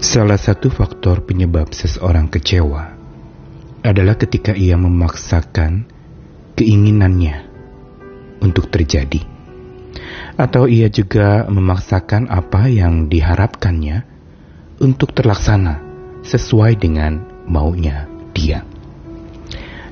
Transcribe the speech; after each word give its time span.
Salah 0.00 0.40
satu 0.40 0.72
faktor 0.72 1.28
penyebab 1.28 1.76
seseorang 1.76 2.32
kecewa 2.32 2.96
adalah 3.84 4.16
ketika 4.16 4.56
ia 4.56 4.72
memaksakan 4.80 5.84
keinginannya 6.56 7.44
untuk 8.40 8.72
terjadi, 8.72 9.20
atau 10.40 10.64
ia 10.64 10.88
juga 10.88 11.44
memaksakan 11.52 12.32
apa 12.32 12.72
yang 12.72 13.12
diharapkannya 13.12 14.08
untuk 14.80 15.12
terlaksana 15.12 15.84
sesuai 16.24 16.80
dengan 16.80 17.20
maunya 17.44 18.08
dia. 18.32 18.64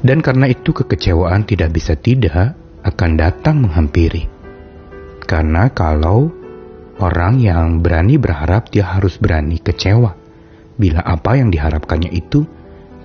Dan 0.01 0.25
karena 0.25 0.49
itu, 0.49 0.73
kekecewaan 0.73 1.45
tidak 1.45 1.77
bisa 1.77 1.93
tidak 2.01 2.57
akan 2.81 3.21
datang 3.21 3.61
menghampiri, 3.61 4.25
karena 5.29 5.69
kalau 5.69 6.33
Orang 6.99 7.39
yang 7.39 7.79
berani 7.79 8.19
berharap 8.19 8.75
dia 8.75 8.83
harus 8.83 9.23
berani 9.23 9.63
kecewa 9.63 10.19
bila 10.75 10.99
apa 11.07 11.39
yang 11.39 11.55
diharapkannya 11.55 12.11
itu 12.11 12.43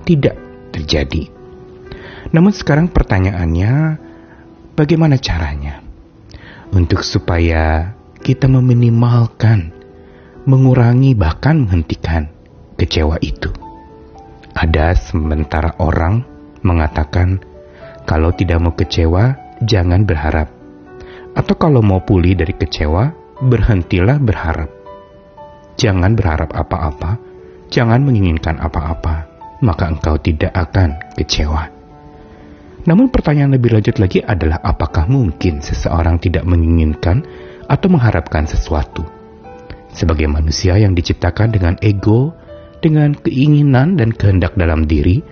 tidak 0.02 0.34
terjadi. 0.74 1.30
Namun 2.34 2.50
sekarang 2.50 2.90
pertanyaannya, 2.90 4.02
bagaimana 4.74 5.22
caranya 5.22 5.86
untuk 6.74 7.06
supaya 7.06 7.94
kita 8.26 8.50
meminimalkan, 8.50 9.70
mengurangi 10.50 11.14
bahkan 11.14 11.62
menghentikan 11.62 12.34
kecewa 12.82 13.22
itu? 13.22 13.54
Ada 14.58 14.98
sementara 14.98 15.78
orang 15.78 16.26
mengatakan, 16.66 17.46
kalau 18.10 18.34
tidak 18.34 18.58
mau 18.58 18.74
kecewa, 18.74 19.38
jangan 19.62 20.02
berharap. 20.06 20.50
Atau 21.38 21.58
kalau 21.62 21.86
mau 21.86 22.02
pulih 22.02 22.38
dari 22.38 22.54
kecewa, 22.58 23.23
berhentilah 23.44 24.24
berharap. 24.24 24.72
Jangan 25.76 26.16
berharap 26.16 26.56
apa-apa, 26.56 27.20
jangan 27.68 28.08
menginginkan 28.08 28.56
apa-apa, 28.62 29.28
maka 29.60 29.92
engkau 29.92 30.16
tidak 30.22 30.56
akan 30.56 30.96
kecewa. 31.20 31.68
Namun 32.84 33.12
pertanyaan 33.12 33.56
lebih 33.56 33.80
lanjut 33.80 33.96
lagi 34.00 34.20
adalah 34.20 34.60
apakah 34.60 35.08
mungkin 35.08 35.64
seseorang 35.64 36.20
tidak 36.20 36.44
menginginkan 36.44 37.24
atau 37.68 37.88
mengharapkan 37.88 38.44
sesuatu? 38.48 39.08
Sebagai 39.94 40.28
manusia 40.28 40.76
yang 40.76 40.92
diciptakan 40.92 41.54
dengan 41.54 41.76
ego, 41.80 42.36
dengan 42.84 43.16
keinginan 43.16 43.96
dan 43.96 44.12
kehendak 44.12 44.58
dalam 44.60 44.84
diri, 44.84 45.24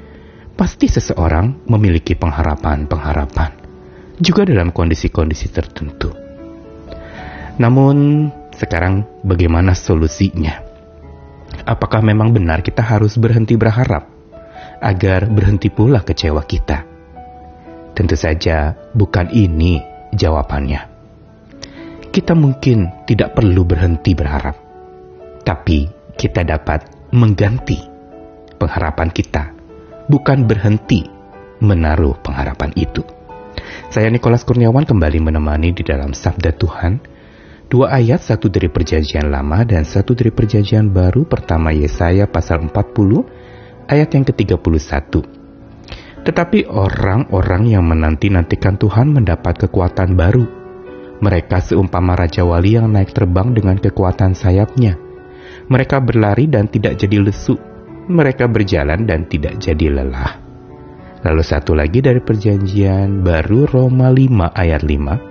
pasti 0.56 0.88
seseorang 0.88 1.68
memiliki 1.68 2.16
pengharapan-pengharapan, 2.16 3.52
juga 4.22 4.48
dalam 4.48 4.72
kondisi-kondisi 4.72 5.52
tertentu. 5.52 6.21
Namun, 7.60 8.30
sekarang 8.56 9.04
bagaimana 9.26 9.76
solusinya? 9.76 10.62
Apakah 11.68 12.00
memang 12.00 12.32
benar 12.32 12.64
kita 12.64 12.80
harus 12.80 13.20
berhenti 13.20 13.60
berharap 13.60 14.08
agar 14.80 15.28
berhenti 15.28 15.68
pula 15.68 16.00
kecewa 16.06 16.42
kita? 16.48 16.88
Tentu 17.92 18.16
saja 18.16 18.74
bukan 18.96 19.30
ini 19.36 19.84
jawabannya. 20.16 20.88
Kita 22.12 22.36
mungkin 22.36 23.08
tidak 23.08 23.36
perlu 23.40 23.64
berhenti 23.64 24.12
berharap, 24.12 24.56
tapi 25.48 25.88
kita 26.20 26.44
dapat 26.44 26.88
mengganti 27.16 27.80
pengharapan 28.60 29.10
kita, 29.12 29.56
bukan 30.12 30.44
berhenti 30.44 31.08
menaruh 31.64 32.20
pengharapan 32.20 32.76
itu. 32.76 33.04
Saya 33.92 34.12
Nikolas 34.12 34.44
Kurniawan 34.44 34.84
kembali 34.84 35.20
menemani 35.24 35.72
di 35.72 35.84
dalam 35.88 36.12
Sabda 36.12 36.52
Tuhan 36.56 37.11
Dua 37.72 37.88
ayat, 37.88 38.20
satu 38.20 38.52
dari 38.52 38.68
perjanjian 38.68 39.32
lama 39.32 39.64
dan 39.64 39.88
satu 39.88 40.12
dari 40.12 40.28
perjanjian 40.28 40.92
baru 40.92 41.24
pertama 41.24 41.72
Yesaya 41.72 42.28
pasal 42.28 42.68
40 42.68 43.88
ayat 43.88 44.12
yang 44.12 44.28
ke-31. 44.28 44.92
Tetapi 46.28 46.68
orang-orang 46.68 47.72
yang 47.72 47.88
menanti-nantikan 47.88 48.76
Tuhan 48.76 49.16
mendapat 49.16 49.56
kekuatan 49.64 50.20
baru. 50.20 50.44
Mereka 51.24 51.64
seumpama 51.64 52.20
Raja 52.20 52.44
Wali 52.44 52.76
yang 52.76 52.92
naik 52.92 53.16
terbang 53.16 53.56
dengan 53.56 53.80
kekuatan 53.80 54.36
sayapnya. 54.36 55.00
Mereka 55.72 56.04
berlari 56.04 56.52
dan 56.52 56.68
tidak 56.68 57.00
jadi 57.00 57.24
lesu. 57.24 57.56
Mereka 58.12 58.52
berjalan 58.52 59.08
dan 59.08 59.32
tidak 59.32 59.64
jadi 59.64 59.88
lelah. 59.88 60.44
Lalu 61.24 61.40
satu 61.40 61.72
lagi 61.72 62.04
dari 62.04 62.20
perjanjian 62.20 63.24
baru 63.24 63.64
Roma 63.64 64.12
5 64.12 64.60
ayat 64.60 64.84
5 64.84 65.31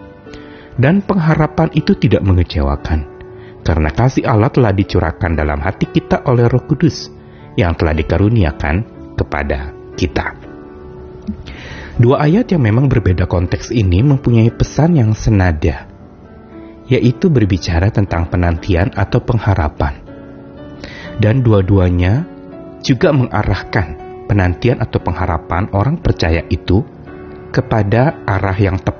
dan 0.76 1.02
pengharapan 1.02 1.72
itu 1.74 1.96
tidak 1.98 2.22
mengecewakan, 2.22 3.06
karena 3.66 3.90
kasih 3.90 4.28
Allah 4.28 4.52
telah 4.52 4.70
dicurahkan 4.70 5.34
dalam 5.34 5.58
hati 5.58 5.90
kita 5.90 6.22
oleh 6.28 6.46
Roh 6.46 6.64
Kudus 6.68 7.10
yang 7.58 7.74
telah 7.74 7.96
dikaruniakan 7.96 8.76
kepada 9.18 9.74
kita. 9.98 10.36
Dua 12.00 12.24
ayat 12.24 12.48
yang 12.48 12.64
memang 12.64 12.88
berbeda 12.88 13.28
konteks 13.28 13.74
ini 13.74 14.00
mempunyai 14.00 14.48
pesan 14.54 14.96
yang 14.96 15.12
senada, 15.12 15.84
yaitu 16.88 17.28
berbicara 17.28 17.92
tentang 17.92 18.30
penantian 18.32 18.88
atau 18.96 19.20
pengharapan. 19.20 20.00
Dan 21.20 21.44
dua-duanya 21.44 22.24
juga 22.80 23.12
mengarahkan 23.12 24.00
penantian 24.24 24.80
atau 24.80 24.96
pengharapan 25.04 25.68
orang 25.76 26.00
percaya 26.00 26.40
itu 26.48 26.80
kepada 27.52 28.24
arah 28.24 28.56
yang 28.56 28.80
tepat 28.80 28.99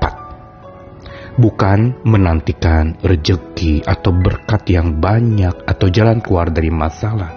bukan 1.39 2.03
menantikan 2.03 2.99
rejeki 3.05 3.87
atau 3.87 4.11
berkat 4.11 4.67
yang 4.71 4.99
banyak 4.99 5.53
atau 5.69 5.87
jalan 5.87 6.19
keluar 6.19 6.51
dari 6.51 6.73
masalah. 6.73 7.37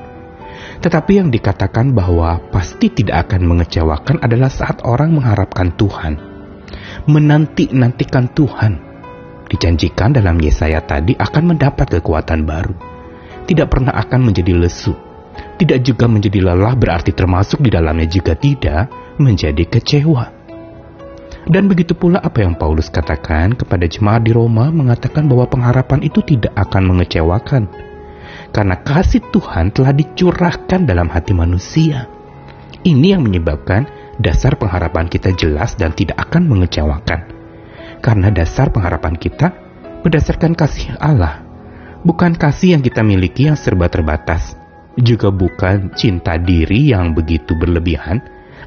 Tetapi 0.79 1.11
yang 1.19 1.29
dikatakan 1.29 1.95
bahwa 1.95 2.39
pasti 2.51 2.91
tidak 2.91 3.29
akan 3.29 3.47
mengecewakan 3.47 4.17
adalah 4.19 4.51
saat 4.51 4.83
orang 4.83 5.15
mengharapkan 5.15 5.71
Tuhan, 5.75 6.19
menanti-nantikan 7.07 8.31
Tuhan. 8.31 8.73
Dijanjikan 9.47 10.17
dalam 10.17 10.41
Yesaya 10.41 10.81
tadi 10.81 11.13
akan 11.13 11.53
mendapat 11.53 11.99
kekuatan 11.99 12.41
baru. 12.47 12.73
Tidak 13.45 13.67
pernah 13.69 13.93
akan 13.93 14.31
menjadi 14.31 14.55
lesu. 14.55 14.95
Tidak 15.33 15.79
juga 15.85 16.09
menjadi 16.09 16.41
lelah 16.41 16.73
berarti 16.73 17.13
termasuk 17.13 17.61
di 17.61 17.69
dalamnya 17.69 18.09
juga 18.09 18.33
tidak 18.33 18.89
menjadi 19.21 19.63
kecewa. 19.69 20.42
Dan 21.43 21.67
begitu 21.67 21.91
pula 21.91 22.23
apa 22.23 22.39
yang 22.39 22.55
Paulus 22.55 22.87
katakan 22.87 23.51
kepada 23.51 23.83
jemaat 23.83 24.23
di 24.23 24.31
Roma 24.31 24.71
mengatakan 24.71 25.27
bahwa 25.27 25.43
pengharapan 25.51 25.99
itu 25.99 26.23
tidak 26.23 26.55
akan 26.55 26.87
mengecewakan. 26.95 27.67
Karena 28.55 28.79
kasih 28.79 29.19
Tuhan 29.33 29.75
telah 29.75 29.91
dicurahkan 29.91 30.87
dalam 30.87 31.11
hati 31.11 31.35
manusia. 31.35 32.07
Ini 32.83 33.17
yang 33.17 33.27
menyebabkan 33.27 33.87
dasar 34.23 34.55
pengharapan 34.55 35.11
kita 35.11 35.35
jelas 35.35 35.75
dan 35.75 35.91
tidak 35.91 36.15
akan 36.31 36.47
mengecewakan. 36.47 37.27
Karena 37.99 38.31
dasar 38.31 38.71
pengharapan 38.71 39.15
kita 39.19 39.51
berdasarkan 40.03 40.55
kasih 40.55 40.95
Allah. 40.99 41.43
Bukan 42.03 42.35
kasih 42.35 42.75
yang 42.77 42.83
kita 42.83 43.03
miliki 43.03 43.47
yang 43.51 43.59
serba 43.59 43.87
terbatas. 43.91 44.55
Juga 44.95 45.33
bukan 45.33 45.91
cinta 45.97 46.37
diri 46.37 46.93
yang 46.93 47.17
begitu 47.17 47.57
berlebihan 47.57 48.21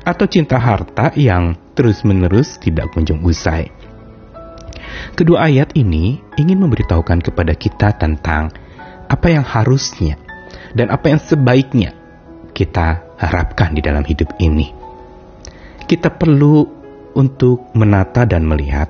atau 0.07 0.31
cinta 0.31 0.55
harta 0.63 1.11
yang 1.19 1.59
terus-menerus 1.75 2.63
tidak 2.63 2.95
kunjung 2.95 3.27
usai. 3.27 3.75
Kedua 5.19 5.51
ayat 5.51 5.75
ini 5.75 6.23
ingin 6.39 6.63
memberitahukan 6.63 7.27
kepada 7.27 7.59
kita 7.59 7.99
tentang 7.99 8.55
apa 9.11 9.27
yang 9.27 9.43
harusnya 9.43 10.15
dan 10.79 10.95
apa 10.95 11.11
yang 11.11 11.19
sebaiknya 11.19 11.91
kita 12.55 13.03
harapkan 13.19 13.75
di 13.75 13.83
dalam 13.83 14.07
hidup 14.07 14.31
ini. 14.39 14.71
Kita 15.85 16.15
perlu 16.15 16.65
untuk 17.19 17.75
menata 17.75 18.23
dan 18.23 18.47
melihat 18.47 18.89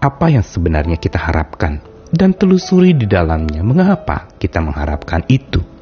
apa 0.00 0.26
yang 0.32 0.44
sebenarnya 0.44 0.96
kita 0.96 1.20
harapkan 1.20 1.82
dan 2.14 2.32
telusuri 2.32 2.94
di 2.94 3.04
dalamnya 3.04 3.60
mengapa 3.60 4.30
kita 4.40 4.62
mengharapkan 4.62 5.26
itu. 5.28 5.75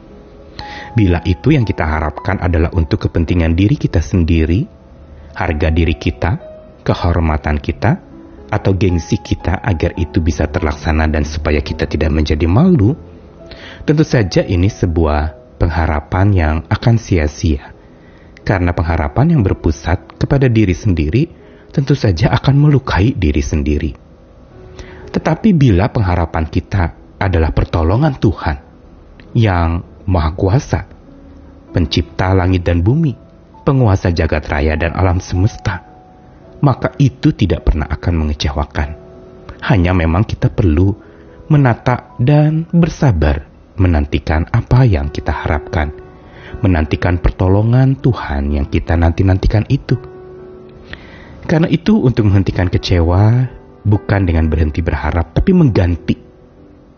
Bila 0.94 1.18
itu 1.26 1.50
yang 1.50 1.66
kita 1.66 1.82
harapkan 1.82 2.38
adalah 2.38 2.70
untuk 2.70 3.10
kepentingan 3.10 3.58
diri 3.58 3.74
kita 3.74 3.98
sendiri, 3.98 4.62
harga 5.34 5.68
diri 5.74 5.98
kita, 5.98 6.38
kehormatan 6.86 7.58
kita, 7.58 7.98
atau 8.46 8.70
gengsi 8.78 9.18
kita 9.18 9.58
agar 9.58 9.98
itu 9.98 10.22
bisa 10.22 10.46
terlaksana 10.46 11.10
dan 11.10 11.26
supaya 11.26 11.58
kita 11.58 11.90
tidak 11.90 12.14
menjadi 12.14 12.46
malu, 12.46 12.94
tentu 13.82 14.06
saja 14.06 14.46
ini 14.46 14.70
sebuah 14.70 15.58
pengharapan 15.58 16.26
yang 16.30 16.56
akan 16.70 16.94
sia-sia. 16.94 17.74
Karena 18.46 18.70
pengharapan 18.70 19.34
yang 19.34 19.42
berpusat 19.42 20.20
kepada 20.20 20.46
diri 20.46 20.76
sendiri 20.76 21.26
tentu 21.74 21.98
saja 21.98 22.30
akan 22.30 22.54
melukai 22.70 23.10
diri 23.18 23.42
sendiri. 23.42 23.90
Tetapi 25.10 25.50
bila 25.58 25.90
pengharapan 25.90 26.46
kita 26.46 26.94
adalah 27.18 27.50
pertolongan 27.50 28.14
Tuhan 28.20 28.56
yang 29.34 29.93
Maha 30.04 30.30
Kuasa, 30.36 30.80
Pencipta 31.74 32.30
langit 32.30 32.62
dan 32.62 32.86
bumi, 32.86 33.18
penguasa 33.66 34.14
jagat 34.14 34.46
raya 34.46 34.78
dan 34.78 34.94
alam 34.94 35.18
semesta, 35.18 35.82
maka 36.62 36.94
itu 37.02 37.34
tidak 37.34 37.66
pernah 37.66 37.90
akan 37.90 38.14
mengecewakan. 38.22 38.88
Hanya 39.64 39.90
memang 39.90 40.22
kita 40.22 40.54
perlu 40.54 40.94
menata 41.50 42.14
dan 42.22 42.68
bersabar 42.70 43.42
menantikan 43.74 44.46
apa 44.54 44.86
yang 44.86 45.10
kita 45.10 45.34
harapkan, 45.34 45.90
menantikan 46.62 47.18
pertolongan 47.18 47.98
Tuhan 47.98 48.54
yang 48.54 48.70
kita 48.70 48.94
nanti-nantikan 48.94 49.66
itu. 49.66 49.98
Karena 51.44 51.66
itu 51.68 52.00
untuk 52.00 52.30
menghentikan 52.30 52.70
kecewa 52.70 53.50
bukan 53.82 54.20
dengan 54.24 54.46
berhenti 54.48 54.80
berharap 54.80 55.34
tapi 55.34 55.50
mengganti. 55.52 56.16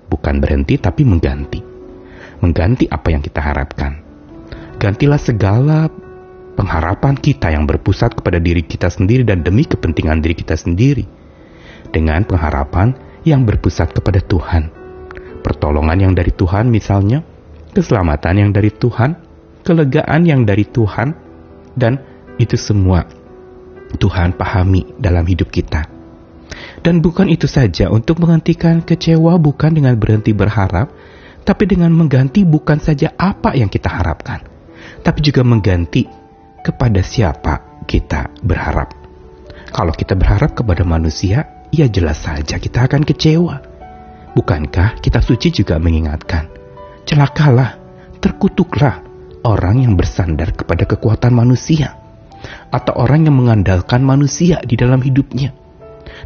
Bukan 0.06 0.38
berhenti 0.38 0.78
tapi 0.78 1.02
mengganti. 1.02 1.75
Mengganti 2.42 2.88
apa 2.88 3.08
yang 3.12 3.22
kita 3.24 3.40
harapkan. 3.40 4.00
Gantilah 4.76 5.20
segala 5.20 5.88
pengharapan 6.56 7.16
kita 7.16 7.52
yang 7.52 7.64
berpusat 7.64 8.16
kepada 8.16 8.40
diri 8.40 8.64
kita 8.64 8.88
sendiri 8.88 9.24
dan 9.24 9.44
demi 9.44 9.64
kepentingan 9.64 10.20
diri 10.20 10.36
kita 10.36 10.56
sendiri. 10.56 11.04
Dengan 11.92 12.24
pengharapan 12.28 12.92
yang 13.24 13.42
berpusat 13.42 13.96
kepada 13.96 14.22
Tuhan. 14.22 14.70
Pertolongan 15.42 16.10
yang 16.10 16.12
dari 16.12 16.34
Tuhan 16.34 16.68
misalnya, 16.70 17.22
keselamatan 17.72 18.34
yang 18.46 18.50
dari 18.50 18.70
Tuhan, 18.70 19.16
kelegaan 19.66 20.22
yang 20.26 20.42
dari 20.42 20.66
Tuhan, 20.66 21.14
dan 21.74 21.98
itu 22.36 22.58
semua 22.58 23.06
Tuhan 23.96 24.34
pahami 24.34 24.98
dalam 24.98 25.24
hidup 25.24 25.48
kita. 25.50 25.86
Dan 26.82 27.02
bukan 27.02 27.26
itu 27.26 27.50
saja, 27.50 27.90
untuk 27.90 28.22
menghentikan 28.22 28.82
kecewa 28.82 29.36
bukan 29.42 29.74
dengan 29.74 29.98
berhenti 29.98 30.30
berharap, 30.30 30.90
tapi 31.46 31.70
dengan 31.70 31.94
mengganti 31.94 32.42
bukan 32.42 32.82
saja 32.82 33.14
apa 33.14 33.54
yang 33.54 33.70
kita 33.70 33.86
harapkan, 33.86 34.42
tapi 35.06 35.22
juga 35.22 35.46
mengganti 35.46 36.10
kepada 36.66 36.98
siapa 37.06 37.86
kita 37.86 38.34
berharap. 38.42 38.90
Kalau 39.70 39.94
kita 39.94 40.18
berharap 40.18 40.58
kepada 40.58 40.82
manusia, 40.82 41.70
ya 41.70 41.86
jelas 41.86 42.26
saja 42.26 42.58
kita 42.58 42.90
akan 42.90 43.06
kecewa. 43.06 43.56
Bukankah 44.34 44.98
kita 44.98 45.22
suci 45.22 45.54
juga 45.54 45.78
mengingatkan, 45.78 46.50
celakalah, 47.06 47.78
terkutuklah 48.18 49.06
orang 49.46 49.86
yang 49.86 49.94
bersandar 49.94 50.50
kepada 50.50 50.82
kekuatan 50.82 51.30
manusia 51.30 51.94
atau 52.74 52.92
orang 52.98 53.30
yang 53.30 53.38
mengandalkan 53.38 54.02
manusia 54.02 54.58
di 54.66 54.74
dalam 54.74 54.98
hidupnya. 54.98 55.54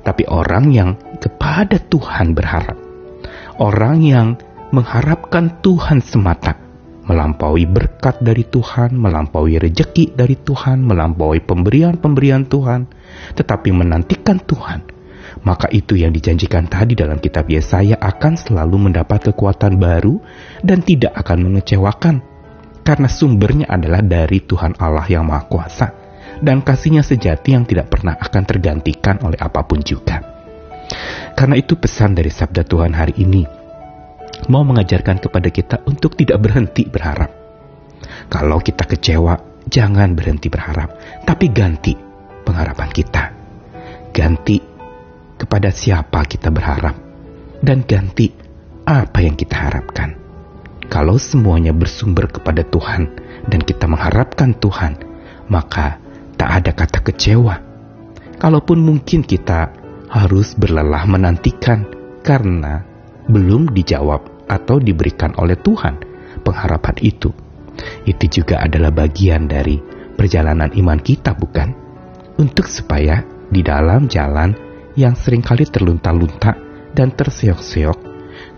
Tapi 0.01 0.25
orang 0.33 0.73
yang 0.73 0.97
kepada 1.21 1.77
Tuhan 1.77 2.33
berharap. 2.33 2.79
Orang 3.61 4.01
yang 4.01 4.41
mengharapkan 4.71 5.59
Tuhan 5.63 6.03
semata. 6.03 6.57
Melampaui 7.11 7.67
berkat 7.67 8.23
dari 8.23 8.47
Tuhan, 8.47 8.95
melampaui 8.95 9.59
rejeki 9.59 10.15
dari 10.15 10.39
Tuhan, 10.39 10.87
melampaui 10.87 11.43
pemberian-pemberian 11.43 12.47
Tuhan. 12.47 12.87
Tetapi 13.35 13.69
menantikan 13.75 14.39
Tuhan. 14.39 14.87
Maka 15.43 15.67
itu 15.75 15.99
yang 15.99 16.15
dijanjikan 16.15 16.71
tadi 16.71 16.95
dalam 16.95 17.19
kitab 17.19 17.51
Yesaya 17.51 17.99
akan 17.99 18.35
selalu 18.39 18.91
mendapat 18.91 19.31
kekuatan 19.31 19.79
baru 19.79 20.23
dan 20.63 20.83
tidak 20.83 21.15
akan 21.17 21.51
mengecewakan 21.51 22.17
karena 22.83 23.07
sumbernya 23.07 23.71
adalah 23.71 24.03
dari 24.03 24.43
Tuhan 24.43 24.75
Allah 24.83 25.07
yang 25.07 25.31
Maha 25.31 25.47
Kuasa 25.47 25.89
dan 26.43 26.67
kasihnya 26.67 27.07
sejati 27.07 27.55
yang 27.55 27.63
tidak 27.63 27.95
pernah 27.95 28.19
akan 28.19 28.43
tergantikan 28.43 29.23
oleh 29.23 29.39
apa 29.39 29.63
pun 29.63 29.79
juga. 29.81 30.19
Karena 31.39 31.55
itu 31.55 31.79
pesan 31.79 32.19
dari 32.19 32.29
sabda 32.29 32.67
Tuhan 32.67 32.93
hari 32.93 33.15
ini 33.23 33.60
mau 34.49 34.67
mengajarkan 34.67 35.23
kepada 35.23 35.49
kita 35.49 35.77
untuk 35.87 36.17
tidak 36.19 36.43
berhenti 36.43 36.87
berharap. 36.87 37.31
Kalau 38.31 38.59
kita 38.63 38.87
kecewa, 38.87 39.65
jangan 39.69 40.15
berhenti 40.17 40.49
berharap, 40.49 40.95
tapi 41.27 41.51
ganti 41.53 41.95
pengharapan 42.47 42.91
kita. 42.91 43.25
Ganti 44.11 44.59
kepada 45.39 45.71
siapa 45.71 46.27
kita 46.27 46.51
berharap 46.51 46.97
dan 47.63 47.87
ganti 47.87 48.29
apa 48.85 49.19
yang 49.23 49.39
kita 49.39 49.57
harapkan. 49.57 50.19
Kalau 50.91 51.17
semuanya 51.23 51.71
bersumber 51.71 52.27
kepada 52.27 52.67
Tuhan 52.67 53.15
dan 53.47 53.61
kita 53.63 53.87
mengharapkan 53.87 54.59
Tuhan, 54.59 54.99
maka 55.47 56.03
tak 56.35 56.51
ada 56.51 56.73
kata 56.75 56.99
kecewa. 57.07 57.55
Kalaupun 58.43 58.83
mungkin 58.83 59.23
kita 59.23 59.71
harus 60.11 60.59
berlelah 60.59 61.07
menantikan 61.07 61.87
karena 62.27 62.90
belum 63.29 63.75
dijawab 63.75 64.49
atau 64.49 64.81
diberikan 64.81 65.37
oleh 65.37 65.59
Tuhan 65.59 66.01
pengharapan 66.41 66.97
itu. 67.03 67.31
Itu 68.09 68.25
juga 68.41 68.65
adalah 68.65 68.93
bagian 68.93 69.49
dari 69.49 69.77
perjalanan 70.17 70.73
iman 70.73 71.01
kita, 71.01 71.37
bukan? 71.37 71.69
Untuk 72.41 72.69
supaya 72.69 73.25
di 73.49 73.61
dalam 73.61 74.09
jalan 74.09 74.53
yang 74.97 75.17
sering 75.17 75.45
kali 75.45 75.65
terlunta-lunta 75.69 76.57
dan 76.93 77.13
terseok-seok 77.15 78.11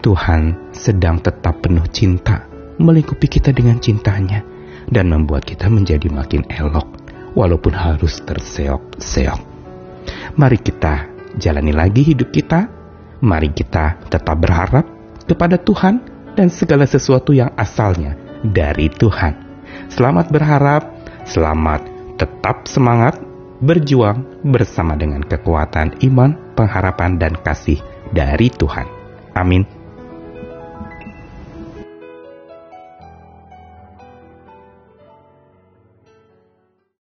Tuhan 0.03 0.75
sedang 0.75 1.23
tetap 1.23 1.63
penuh 1.63 1.87
cinta, 1.87 2.43
melingkupi 2.83 3.31
kita 3.31 3.55
dengan 3.55 3.79
cintanya, 3.79 4.43
dan 4.91 5.07
membuat 5.07 5.47
kita 5.47 5.71
menjadi 5.71 6.11
makin 6.11 6.43
elok, 6.51 6.91
walaupun 7.39 7.71
harus 7.71 8.19
terseok-seok. 8.27 9.41
Mari 10.35 10.59
kita 10.59 11.07
jalani 11.39 11.71
lagi 11.71 12.03
hidup 12.03 12.35
kita, 12.35 12.67
mari 13.23 13.55
kita 13.55 14.03
tetap 14.11 14.37
berharap 14.43 14.85
kepada 15.25 15.57
Tuhan 15.57 16.03
dan 16.35 16.51
segala 16.51 16.85
sesuatu 16.85 17.31
yang 17.31 17.55
asalnya 17.55 18.19
dari 18.43 18.91
Tuhan. 18.91 19.39
Selamat 19.89 20.29
berharap, 20.29 20.83
selamat 21.25 21.87
tetap 22.19 22.67
semangat, 22.67 23.17
berjuang 23.63 24.43
bersama 24.43 24.99
dengan 24.99 25.23
kekuatan 25.23 26.03
iman, 26.03 26.35
pengharapan, 26.59 27.17
dan 27.17 27.39
kasih 27.39 27.79
dari 28.11 28.51
Tuhan. 28.51 28.85
Amin. 29.39 29.82